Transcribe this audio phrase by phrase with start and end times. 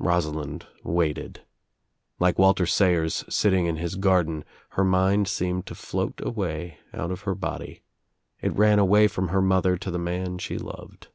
[0.00, 1.42] Rosalind waited.
[2.18, 7.24] Like Walter Sayers, sitting in his garden, her mind seemed to float away, out of
[7.28, 7.82] her body.
[8.40, 11.08] It ran away from her mother to the man she loved.